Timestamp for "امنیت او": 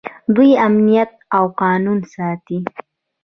0.65-1.43